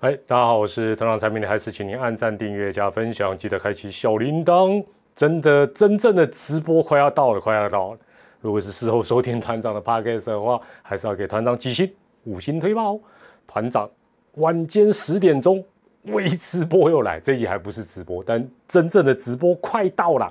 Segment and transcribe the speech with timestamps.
[0.00, 4.84] 哎，大家好，我是团长产品的，还是请您按赞、订阅、加分享，记得开启小铃铛。
[5.14, 7.98] 真的，真正的直播快要到了，快要到了。
[8.40, 11.90] 如果是事后收听团长的 podcast 的话，还是要给团长几星
[12.24, 12.98] 五星推爆。
[13.46, 13.88] 团长
[14.34, 15.64] 晚间十点钟
[16.06, 20.30] 微直播又来，这一集还不是直播，但真正的直播快到了。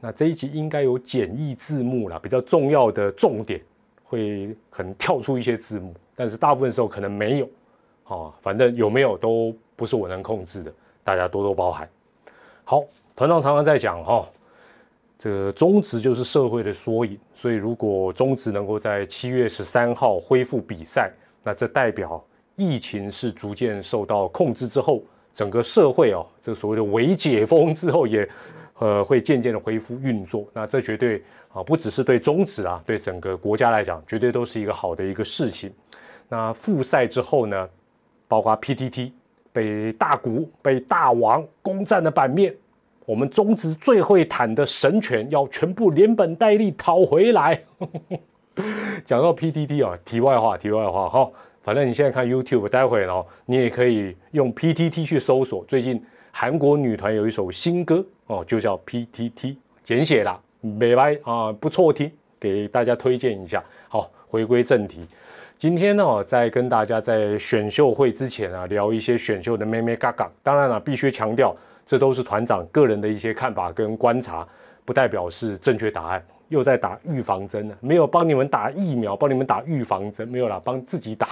[0.00, 3.60] 那这一集应该有简易字幕了，比较重要的重点
[4.02, 7.48] 会可能跳出一些字幕，但是大部分时候可能没有。
[8.06, 10.72] 哦，反正有没有都不是我能控制的，
[11.02, 11.88] 大家多多包涵。
[12.64, 12.82] 好，
[13.16, 14.28] 团长常常在讲哈，
[15.18, 21.10] 这个中职就是社会的缩影，所以如果中职能够在七月十三号恢复比赛，
[21.42, 22.22] 那这代表
[22.56, 25.02] 疫情是逐渐受到控制之后，
[25.32, 28.28] 整个社会哦，这所谓的微解封之后也
[28.78, 35.72] 呃会渐渐的恢复运作，那这绝对啊不只是对中职啊，对整个国家来讲，绝对都是一个好的一个事情。
[36.28, 37.68] 那复赛之后呢？
[38.28, 39.12] 包括 PTT
[39.52, 42.54] 被大股被大王攻占的版面，
[43.06, 47.62] 我们中职最会谈的神权要全部连本带利讨回来。
[49.04, 51.30] 讲到 PTT 啊，题外话，题外话哈，
[51.62, 55.64] 反正你现在看 YouTube，待会哦，你也可以用 PTT 去搜索。
[55.66, 56.00] 最近
[56.30, 63.62] 韩国女团有一首新歌哦，就叫 PTT，简写啦，美白啊，不错听，给大家推荐一下。
[63.88, 65.04] 好，回归正题。
[65.56, 70.30] 今天呢，我在跟大家在选秀会之前啊，聊一些选秀的咩咩嘎嘎。
[70.42, 74.46] 当然了，必须强调，这都是团长个人的一些看法跟观察，
[74.84, 76.22] 不代表是正确答案。
[76.48, 81.28] 又在打预防针呢，没有帮你们打疫苗，帮你们打预防针，没有啦，帮自己打。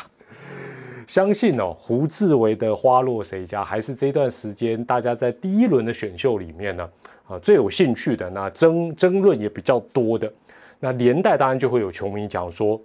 [1.06, 6.88] 相信哦，胡志伟的花落谁家，还是这段时间大家在第一轮的选秀里面呢，
[7.26, 10.32] 啊，最有兴趣的，那争争论也比较多的，
[10.78, 12.80] 那连带当然就会有球迷讲说。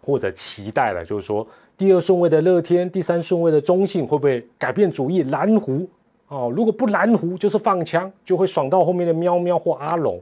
[0.00, 5.22] 或者期待了，就是说第二顺位的乐天，第三顺位的中信会不会改变主意？
[5.24, 5.88] 蓝湖
[6.28, 10.20] 哦，如果不蓝湖，就是放枪，就会爽到后面的喵喵或阿龙。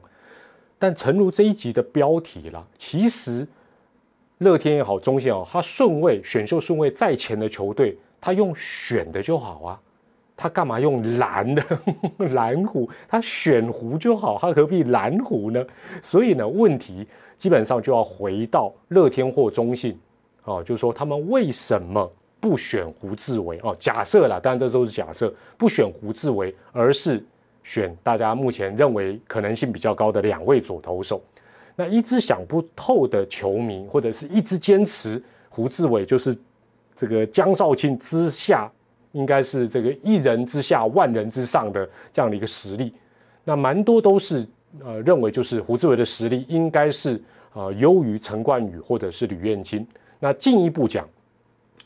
[0.79, 3.47] 但诚如这一集的标题了，其实
[4.39, 9.81] 乐天也好，中信也好，他顺位选秀顺位在前的球队，他用选的就好啊，
[10.37, 11.63] 他干嘛用蓝的
[12.35, 12.89] 蓝湖？
[13.09, 15.65] 他选湖就好，他何必蓝湖呢？
[16.03, 17.07] 所以呢，问题。
[17.37, 19.95] 基本上就要回到乐天或中信，
[20.45, 22.11] 哦，就是说他们为什么
[22.41, 23.61] 不选胡志伟？
[23.63, 27.23] 哦，假设啦，当然这都是假设，不选胡志伟，而是
[27.63, 31.23] 选大家目前认为可能性比较高的两位左投手。
[31.75, 36.35] 那一直想不透的球迷，或者是一直坚持胡志伟就是
[36.95, 38.73] 这个江少庆之下，
[39.17, 42.93] 应该是这个一人之下万人之上的这样的一个实力，
[43.45, 44.47] 那蛮多都是。
[44.85, 47.19] 呃，认为就是胡志伟的实力应该是
[47.55, 49.87] 呃优于陈冠宇或者是吕彦青。
[50.19, 51.09] 那进一步讲，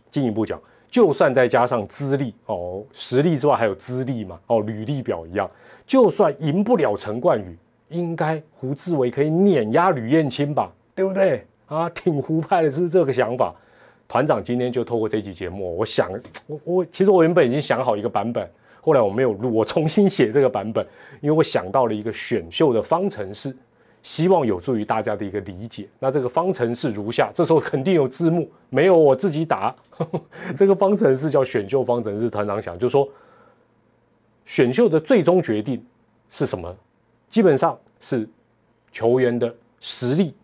[0.09, 0.61] 进一步讲，
[0.91, 5.49] 就算再加上资历哦，实力之外还有资历嘛哦，履历表一样，
[5.87, 7.57] 就算赢不了陈冠宇，
[7.91, 10.73] 应该胡志伟可以碾压吕彦青吧？
[10.93, 11.89] 对不对啊？
[11.91, 13.55] 挺胡派的是这个想法。
[14.11, 16.11] 团长今天就透过这期节目，我想
[16.49, 18.51] 我我其实我原本已经想好一个版本。
[18.81, 20.85] 后来我没有录，我重新写这个版本，
[21.21, 23.57] 因为我想到了一个选秀的方程式，
[24.03, 25.89] 希望有助于大家的一个理解。
[26.01, 29.73] 那这个方程式如下，这时候肯定有字幕，没有我自己打。
[30.57, 33.09] 这个方程式叫选秀方程式，团长想就说，
[34.45, 35.81] 选秀的最终决定
[36.31, 36.77] 是什么？
[37.29, 38.29] 基本上是
[38.91, 40.35] 球员的实力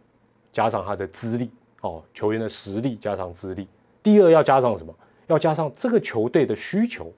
[0.52, 1.50] 加上他的资历
[1.80, 3.66] 哦，球员的实力加上资历。
[4.02, 4.94] 第二要加上什么？
[5.26, 7.12] 要加上这个球队的需求。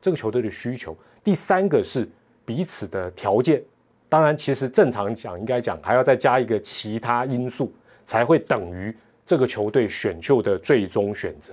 [0.00, 2.08] 这个球队的需求，第三个是
[2.44, 3.60] 彼此的条件。
[4.08, 7.72] 当然，其实正常讲，应该讲还要再加一个其他因素，
[8.04, 8.96] 才会等于
[9.26, 11.52] 这个球队选秀的最终选择。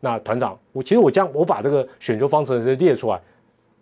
[0.00, 3.20] 那团长，我其实我将我把这个选秀方程式列出来，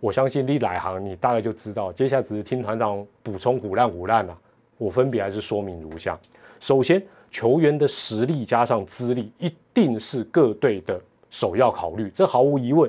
[0.00, 1.92] 我相信你来行，你大概就知道。
[1.92, 4.36] 接下来只是听团长补充虎烂虎烂了。
[4.78, 6.19] 我分别还是说明如下：
[6.58, 7.00] 首先，
[7.32, 11.00] 球员的实力加上资历，一定是各队的
[11.31, 12.88] 首要考虑，这毫无疑问。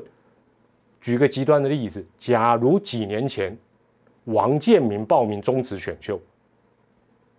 [1.00, 3.58] 举个极端的例子，假如几年前
[4.26, 6.20] 王建民报名中职选秀，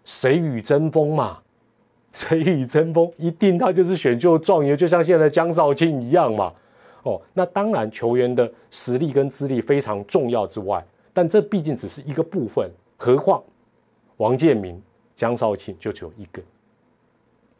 [0.02, 1.38] 谁与争锋嘛？
[2.10, 3.10] 谁与争锋？
[3.18, 6.52] 一定他就是选秀状元，就像现在江少庆一样嘛。
[7.02, 12.70] 哦，那当然球员的实力跟资历非常重要之外，但这毕竟只是一个部分。
[12.96, 13.42] 何况
[14.16, 14.80] 王建民、
[15.14, 16.40] 江少庆就只有一个。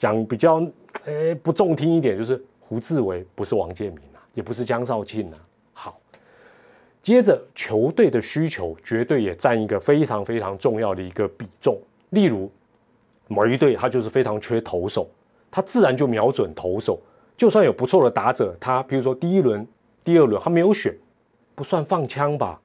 [0.05, 0.63] 讲比较
[1.07, 5.39] 诶不中听一点，就是胡志伟不是王建民啊，也不是江少庆啊。
[5.73, 5.99] 好
[7.01, 11.81] 接着，球队的需求绝对也占一个非常非常重要的一个比重。
[12.11, 12.53] 例如，
[13.29, 15.09] 某一队他就是非常缺投手，
[15.51, 17.01] 他自然就瞄准投手。
[17.35, 19.67] 就算有不错的打者，他比如说第一轮
[20.05, 20.95] 第二轮他没有选，
[21.55, 22.61] 不算放枪吧？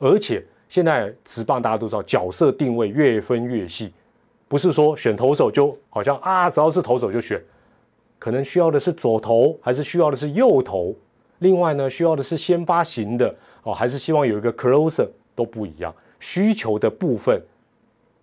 [0.00, 3.92] 而且现在职棒大家都知道，角色定位越分越细，
[4.54, 7.42] 不是说选投手就好像啊，只要是投手就选，
[8.20, 10.94] 可能需要的是左投，还是需要的是右投？
[11.40, 13.34] 另外呢，需要的是先发型的
[13.64, 15.92] 哦，还是希望有一个 closer 都不一样。
[16.20, 17.42] 需求的部分，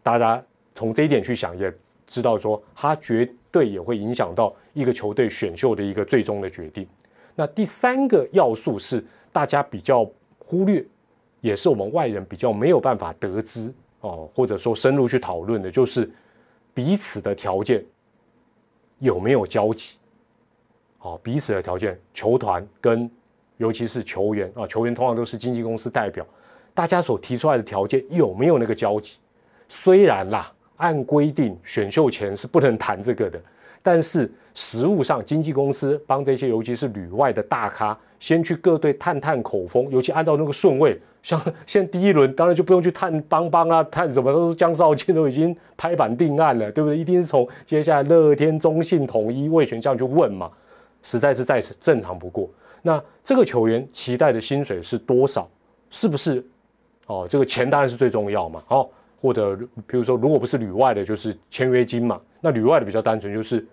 [0.01, 0.41] 大家
[0.73, 1.69] 从这一点去想，也
[2.07, 6.87] 知道说它绝对也会影响到一个球队选秀的一个最终的决定。
[7.35, 10.81] 那第三个要素是大家比较忽略，
[11.41, 13.69] 也是我们外人比较没有办法得知
[13.99, 16.09] 哦，或者说深入去讨论的，就是
[16.73, 17.83] 彼此的条件
[18.99, 19.97] 有没有交集。
[20.99, 23.09] 哦，彼此的条件，球团跟
[23.57, 26.25] 尤其是球员啊，球员通常都是经纪公司代表，
[26.73, 29.17] 大家所提出来的条件有没有那个交集？
[29.67, 33.41] 虽然啦，按规定选秀前是不能谈这个的，
[33.81, 46.97] 但是实物上，经纪公司帮这些尤其是旅外的大咖，先去各队探探口风，尤其按照那个顺位，像现在第一轮当然就不用去探邦邦啊，探什么都是江少庆都已经拍板定案了，对不对？
[46.97, 50.51] 一定是从接下来乐天、中信、统一、魏权这样去问嘛。
[51.03, 52.47] 实在是再正常不过。
[52.83, 55.49] 那这个球员期待的薪水是多少？
[55.89, 56.45] 是不是？
[57.07, 58.63] 哦，这个钱当然是最重要嘛。
[58.67, 58.87] 哦，
[59.21, 62.19] 或者比如说，如果不是旅外的，就是签约金嘛。
[62.39, 63.65] 那旅外的比较单纯，就是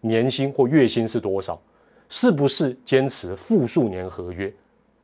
[0.00, 1.60] 年薪或月薪是多少？
[2.08, 4.52] 是不是坚持复数年合约？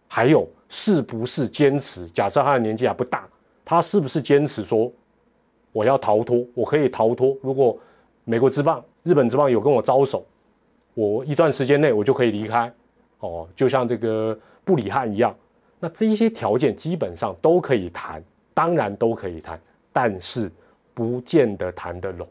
[0.08, 2.06] 还有是不是坚持？
[2.08, 3.26] 假设他的年纪还不大，
[3.64, 4.93] 他是不是坚持说
[5.72, 6.46] 我要逃脱？
[6.52, 7.37] 我可以逃脱。
[7.42, 7.78] 如果
[8.25, 10.25] 美国之棒、日本之棒有跟我招手？
[10.94, 12.72] 我一段时间内我就可以离开，
[13.20, 15.37] 哦，就像这个布里汉一样，
[15.78, 18.22] 那这一些条件基本上都可以谈，
[18.54, 19.60] 当然都可以谈，
[19.98, 20.52] 但是
[20.93, 22.28] 不见得谈得拢，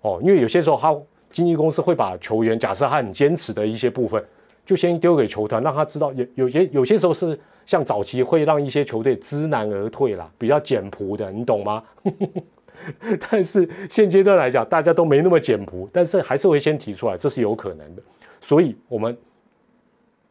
[0.00, 0.92] 哦，因为有些时候他
[1.30, 4.20] 经纪公司会把球员，假设他很坚持的一些部分，
[4.64, 11.80] 就先丢给球团，让他知道，有有些有些时候是像早期会让一些球队知难而退啦，比较简朴的，你懂吗？
[13.30, 18.02] 但是现阶段来讲，大家都没那么简朴，但是还是会先提出来，这是有可能的。
[18.40, 19.16] 所以，我们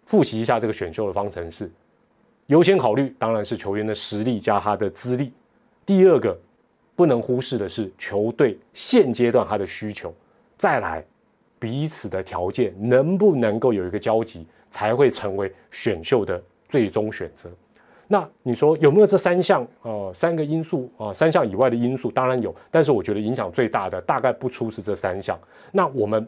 [0.05, 1.71] 复习一下这个选秀的方程式：
[2.47, 5.31] 优先考虑当然是球员的实力加他的资历；
[5.85, 6.37] 第二个
[6.95, 10.09] 不能忽视的是球队现阶段他的需求；
[10.57, 11.03] 再来
[11.59, 17.49] 彼此的条件能不能够有一个交集，才会成为选秀的最终选择。
[18.07, 19.65] 那你说有没有这三项？
[19.81, 25.39] 呃，三个因素啊，三项以外的因素当然有，但是我觉得影响最大的大概不出是这三项。
[25.71, 26.27] 那我们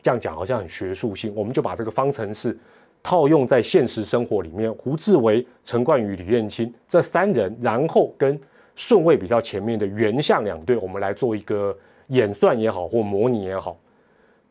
[0.00, 2.56] 这样讲好像很学术性，我们就把这个方程式
[3.02, 4.72] 套用在现实生活里面。
[4.74, 8.40] 胡志伟、陈冠宇、李彦青这三人，然后跟
[8.74, 11.76] 顺位比较前面的原相两队，我们来做一个
[12.08, 13.78] 演算也好，或模拟也好。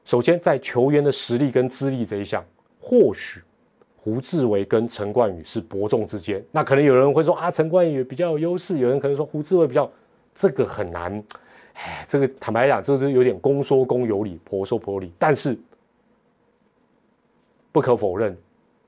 [0.06, 2.44] 首先，在球员的实力跟资历这一项，
[2.80, 3.42] 或许。
[4.04, 9.88] 胡志伟跟陈冠宇是伯仲之间，那可能有人会说啊，陈冠宇比较有优势，有人可能说胡志伟比较，
[10.34, 11.24] 这个很难，
[11.74, 15.12] 哎，这个坦白讲，这是有点公说公有理，婆说婆理。
[15.20, 15.56] 但是
[17.72, 18.36] 不可否认，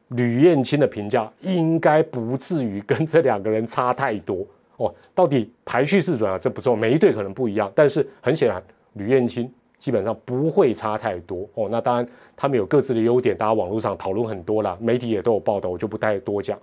[0.08, 4.44] 吕燕青的评价应该不至于跟这两个人差太多
[4.78, 4.94] 哦。
[5.16, 8.62] 到底排序是怎样，这不重要，每一队可能不一样，但是很显然，
[8.94, 9.52] 吕燕青。
[9.80, 11.68] 基本上不会差太多哦。
[11.70, 16.58] 那当然，他们有各自的优点，大家网络上讨论很多了，媒体也都有报道，我就不太多讲。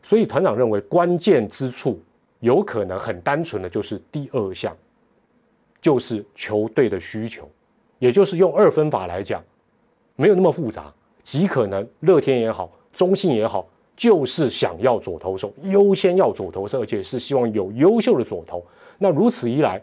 [0.00, 2.00] 所以团长认为，关键之处
[2.40, 4.74] 有可能很单纯的就是第二项，
[5.78, 7.46] 就是球队的需求，
[7.98, 9.44] 也就是用二分法来讲，
[10.16, 10.90] 没有那么复杂，
[11.22, 13.68] 极可能乐天也好，中信也好，
[13.98, 18.64] 就是想要左投手，优先要左投手，而且是希望有优秀的左投。
[18.96, 19.78] 那如此一来。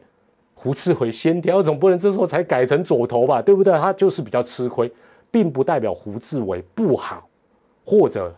[0.58, 3.72] 胡志伟先挑，总不能这时候才改成左投吧，对不对？
[3.74, 4.92] 他就是比较吃亏，
[5.30, 7.28] 并不代表胡志伟不好，
[7.86, 8.34] 或者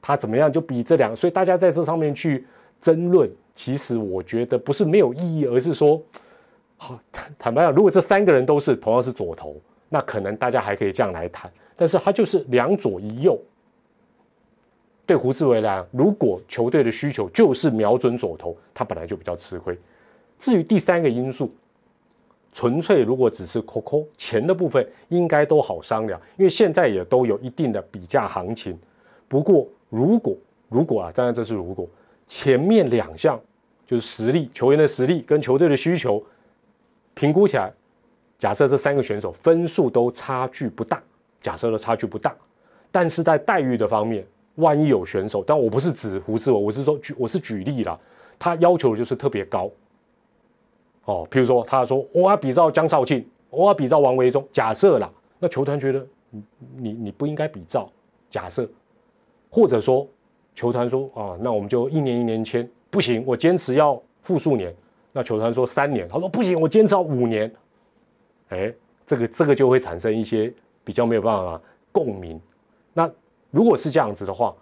[0.00, 2.44] 他怎么样就比这两，所以大家在这上面去
[2.80, 6.02] 争论，其实我觉得不是没有意义，而是说，
[6.78, 9.54] 好坦坦白讲，如果这三个人都是同样是左投，
[9.90, 13.38] 那可能大家还可以这样来谈，但是他就是两左一右，
[15.08, 19.76] 对胡志伟来讲，如果球队的需求就是瞄准左投，他本来就比较吃亏。
[20.38, 21.52] 至于第三个因素。
[22.50, 28.76] 纯粹如果只是扣扣钱的部分，应该都好商量，因为现在也都有一定的比价行情。
[29.28, 30.34] 不过如果
[30.70, 31.86] 如果啊，当然这是如果
[32.26, 33.38] 前面两项
[33.86, 36.20] 就是实力、球员的实力跟球队的需求
[37.14, 37.70] 评估起来，
[38.38, 41.00] 假设这三个选手分数都差距不大，
[41.42, 42.34] 假设的差距不大，
[42.90, 44.26] 但是在待遇的方面，
[44.58, 47.98] 万一有选手，但我不是指胡志伟，我是说举我是举例啦，
[48.38, 49.68] 他要求就是特别高。
[51.04, 56.42] 哦，比如说他说我要比照江少庆，我要比照王维忠，假设啦，那球团觉得你
[56.76, 57.90] 你你不应该比照，
[58.28, 58.68] 假设，
[59.50, 60.06] 或者说
[60.54, 64.74] 球团说啊，那我们就一年一年签，不行，我坚持要复数年。
[65.12, 67.50] 那球团说三年，他说不行，我坚持要五年。
[68.50, 68.72] 哎，
[69.06, 70.52] 这个这个就会产生一些
[70.84, 71.60] 比较没有办法
[71.90, 72.38] 共鸣。
[72.92, 73.10] 那
[73.50, 74.54] 如果是这样子的话，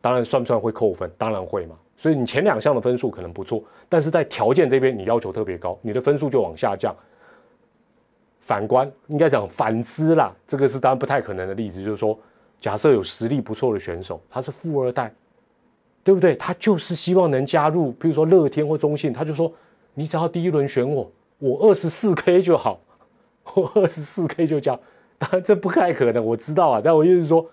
[0.00, 1.10] 当然算不算会扣分？
[1.16, 1.76] 当然会嘛。
[1.96, 6.94] 所以你前两项的分数可能不错，但是在条件这边你要求特别高，你的分数就往下降。
[8.40, 12.18] 反观应该讲反之啦，这个是当然不太可能的例子，就是说，
[12.60, 15.14] 假设有实力不错的选手，他是富二代，
[16.02, 16.34] 对不对？
[16.34, 19.52] 他就是希望能加入，比如说乐天或中信，他就说，
[19.94, 22.80] 你只要第一轮选我，我二十四 K 就好，
[23.54, 24.80] 我 二十四 K 就这样。
[25.18, 27.46] 当然这不太可能，我知道啊，但我意思是说，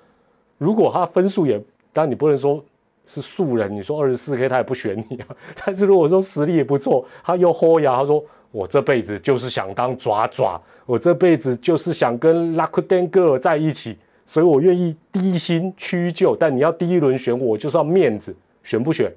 [0.59, 1.57] 如果他分数也，
[1.91, 2.63] 当然你不能说。
[3.11, 5.27] 是素人，你说二十四 K 他也不选你啊。
[5.65, 13.97] 但是如果说实力也不错，他又豁牙，他说我这辈子就是想当爪爪，我这辈子就是想跟 Lakuden Girl 在一起，
[14.27, 16.35] 所以我愿意低薪屈就。
[16.35, 19.11] 但你要第一轮选我，就是要面子，选不选？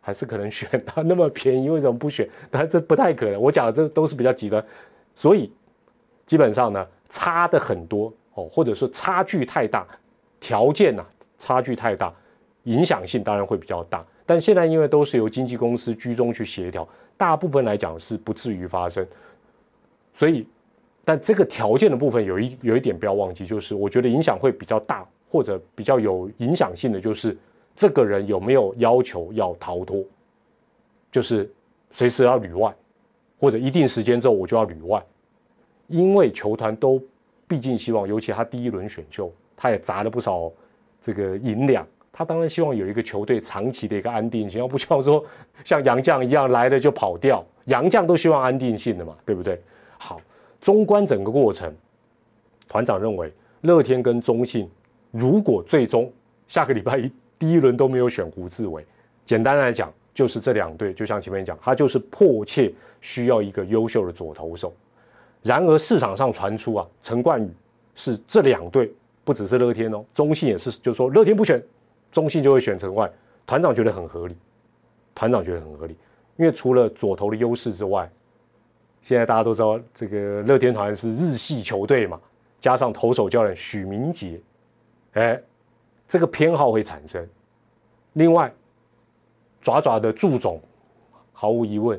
[0.00, 2.28] 还是可能选他那么便宜，为什么不选？
[2.52, 3.40] 但这不太可能。
[3.40, 4.64] 我讲的这都是比较极端，
[5.12, 5.50] 所以
[6.24, 9.84] 基本上呢，差的很多哦，或者说差距太大，
[10.42, 11.06] 条件呐
[11.38, 12.12] 差距太大。
[12.64, 19.04] 影响性当然会比较大，但现在因为都是由经纪公司居中去协调，大部分来讲是不至于发生。
[20.14, 20.46] 所以，
[21.04, 27.36] 但这个条件的部分有一有一点不要忘记，就是我觉得影响会比较大，或者比较有影响性的就是
[27.74, 30.04] 这个人有没有要求要逃脱，
[31.10, 31.52] 就是
[31.90, 32.72] 随时要旅外，
[33.40, 35.04] 或者一定时间之后我就要旅外，
[35.88, 37.02] 因为球团都
[37.48, 40.50] 毕竟希望，尤其他第一轮选秀，他也砸了不少
[41.00, 41.86] 这个银两。
[42.12, 45.24] 他当然希望有一个球队长期的一个安定性，要不希望说
[45.64, 47.42] 像杨绛一样来了就跑掉。
[47.66, 49.58] 杨绛都希望安定性的嘛，对不对？
[49.96, 50.20] 好，
[50.60, 51.74] 纵观整个过程，
[52.68, 53.32] 团长认为
[53.62, 54.68] 乐天跟中信
[55.10, 56.12] 如果最终
[56.48, 58.84] 下个礼拜一第一轮都没有选胡志伟，
[59.24, 64.74] 简单来讲就是这两队就像前面讲，他就是迫切需要一个优秀的左投手。
[65.42, 67.50] 然而市场上传出啊，陈冠宇
[67.94, 68.92] 是这两队
[69.24, 71.62] 不只是乐天哦，中信也是，就是说乐天不选。
[72.10, 73.10] 中信就会选陈外，
[73.46, 74.36] 团长觉得很合理，
[75.14, 75.96] 团长觉得很合理，
[76.36, 78.06] 因为除了左投的优势之外，
[79.00, 82.20] 现在大家都知道这个乐天团是日系球队嘛，
[82.60, 84.38] 加上投手教练许明杰，
[85.14, 85.40] 哎，
[86.06, 87.26] 这个偏好会产生。
[88.12, 88.52] 另外，
[89.62, 90.60] 爪爪的祝总，
[91.32, 91.98] 毫无疑问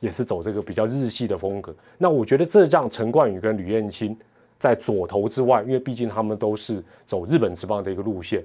[0.00, 1.76] 也是走这个比较日系的风格。
[1.98, 4.18] 那我觉得这让陈冠宇跟吕彦青
[4.58, 8.44] 在左投之外，因为毕竟他们都是走日本职棒的一个路线。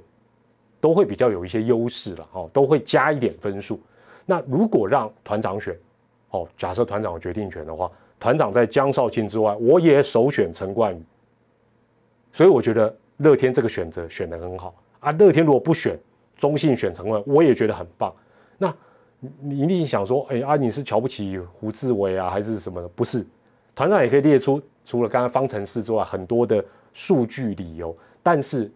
[0.79, 3.79] 都会比较有一些优势了哦，都会加一点分数。
[4.25, 5.73] 那如果让团长选，
[6.31, 7.89] 哦，假设团长有决定权的话，
[8.19, 11.01] 团长在江少庆之外，我也首选陈冠宇。
[12.33, 15.09] 所以我觉得乐天这个选择选的很好啊。
[15.13, 15.97] 乐天如果不选，
[16.35, 18.13] 中信选陈冠，我也觉得很棒。
[18.57, 18.75] 那
[19.39, 22.87] 你一定想说，哎啊，你是瞧不起胡志伟啊，还是什么的？
[22.89, 23.25] 不是，
[23.75, 26.63] 团长也可以列出除了刚刚方程式之外很多的
[26.93, 28.71] 数据理由，但是。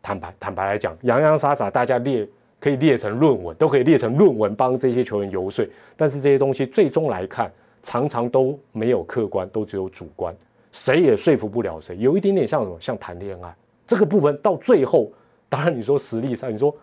[0.00, 2.26] 坦白坦白来讲，洋洋洒洒大家列
[2.60, 5.66] 可以列成论文，都可以列成论文帮这些球员游说。
[5.96, 7.52] 但是这些东西最终来看，
[7.82, 10.34] 常常都没有客观，都只有主观，
[10.70, 11.96] 谁也说服不了谁。
[11.98, 12.78] 有一点点像什么？
[12.80, 13.54] 像谈恋爱
[13.88, 15.10] 这个部分，到最后，
[15.48, 16.74] 当然你说实力上，你说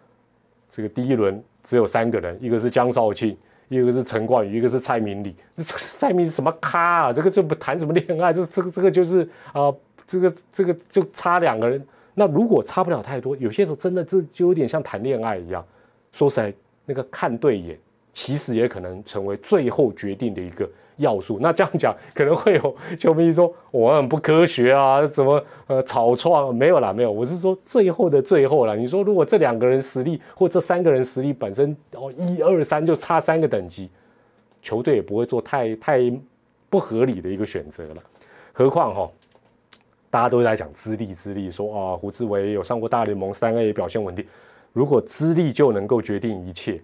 [0.69, 3.35] 这个第一轮只有三个人，一个是江少庆，
[3.67, 5.35] 一个是陈冠宇，一个是蔡明礼。
[5.57, 7.13] 蔡明什么咖啊？
[7.13, 9.73] 这个就不谈什么恋爱，这这个这个就是啊，
[10.05, 11.83] 这个这个就差两个人。
[12.13, 15.65] 那如果差不了太多，有些时候真的这就有点像谈恋爱一样。
[16.11, 16.53] 说起来，
[16.85, 17.77] 那个看对眼，
[18.15, 21.37] 其实也可能成为最后决定的一个要素。
[21.41, 26.55] 那这样讲，可能会有球迷说我很不科学啊，怎么呃草创？
[26.55, 27.11] 没有啦，没有。
[27.11, 28.75] 我是说最后的最后了。
[28.75, 33.89] 你说如果这两个人实力或这三个人实力本身哦一二三就差三个等级，
[34.61, 35.99] 球队也不会做太太
[36.69, 38.01] 不合理的一个选择了。
[38.53, 39.11] 何况哈。
[40.07, 44.25] 大家都在讲资历，资历说啊，胡志伟有上过大联盟三 A，表现稳定。
[44.71, 46.81] 如果资历就能够决定一切，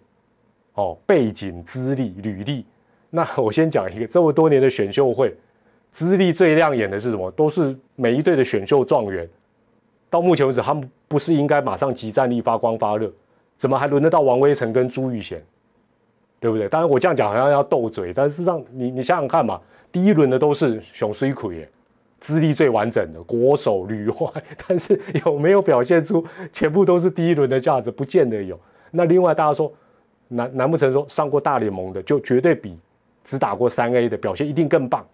[0.73, 2.65] 哦，背景、资历、履历，
[3.09, 5.35] 那我先讲一个，这么多年的选秀会，
[5.89, 7.29] 资历最亮眼的是什么？
[7.31, 9.27] 都是每一队的选秀状元。
[10.09, 13.11] 到目前为止，他们不是应该马上集战力、发光发热？
[13.57, 15.43] 怎么还轮得到王威成跟朱玉贤？
[16.39, 16.67] 对不对？
[16.67, 19.61] 当然我这样讲好像要斗嘴，但事实上，你你想想看嘛，
[19.91, 21.69] 第一轮的都是熊水奎耶。
[22.19, 24.31] 资历最完整的国手旅外，
[24.67, 26.23] 但是有没有表现出
[26.53, 27.89] 全部都是第一轮的价值？
[27.89, 28.59] 不见得有。
[28.91, 29.71] 那另外大家说，
[30.33, 32.77] 难难不成说上过大联盟的就绝对比
[33.23, 35.05] 只打过三 A 的表现一定更棒？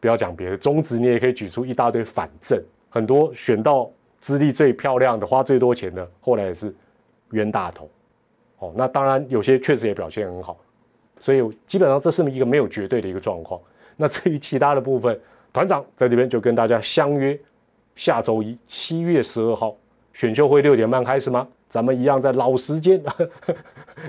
[0.00, 6.74] 不要讲别的，中职你也可以举出一大堆反证，很多选到资历最漂亮的、花最多钱的，后来也是
[7.30, 7.88] 冤大头。
[8.58, 10.58] 哦，那当然有些确实也表现很好，
[11.18, 13.60] 所以基本上这是一个没有绝对的一个状况。
[13.96, 15.18] 那至于其他的部分，
[15.52, 17.38] 团长在这边就跟大家相约，
[17.94, 19.74] 下周一七月十二号
[20.14, 21.46] 选秀会六点半开始吗？
[21.68, 23.02] 咱们一样在老时间，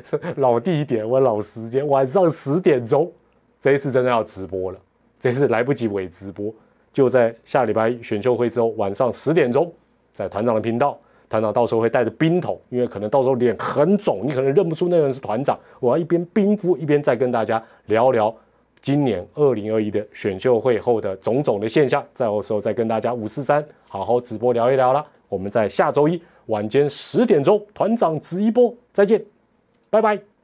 [0.03, 3.11] 是 老地点，我老时间，晚上十点钟。
[3.59, 4.77] 这一次真的要直播了，
[5.19, 6.53] 这次来不及伪直播，
[6.93, 9.73] 就在下礼拜选秀会之后晚上十点钟，
[10.13, 10.95] 在团长的频道，
[11.27, 18.31] 团长到时候会带着冰桶，因为可能到时候脸很肿，你可能认不出那个人是团长，我要一边冰敷一边再跟大家聊聊
[18.79, 25.03] 今年二零二一的选秀会后的种种的现象，在我时候再跟大家五四三好好直播聊一聊了。
[25.35, 29.21] 我们在下周一晚间十点钟团长直一波，再见，
[29.89, 30.34] 拜拜。